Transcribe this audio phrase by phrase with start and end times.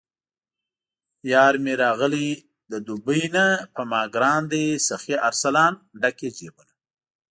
[1.31, 2.29] یارمې راغلی
[2.71, 6.73] د دوبۍ نه په ماګران دی سخي ارسلان، ډک یې د جېبونه